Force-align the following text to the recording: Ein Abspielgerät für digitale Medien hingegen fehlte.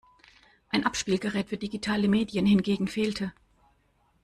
Ein 0.69 0.83
Abspielgerät 0.83 1.49
für 1.49 1.59
digitale 1.59 2.07
Medien 2.07 2.47
hingegen 2.47 2.87
fehlte. 2.87 3.33